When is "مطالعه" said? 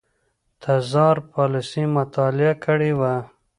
1.95-2.53